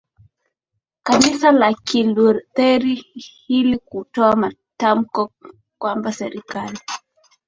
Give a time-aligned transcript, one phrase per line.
[1.03, 2.95] kanisa la kilutheri
[3.47, 5.31] hili kutoa tamko
[5.77, 6.79] kwamba serikali